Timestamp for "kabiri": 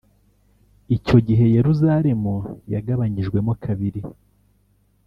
3.63-4.01